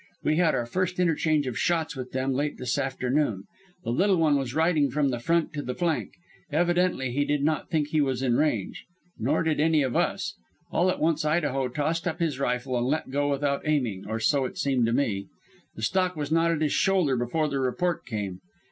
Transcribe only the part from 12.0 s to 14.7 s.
up his rifle and let go without aiming or so it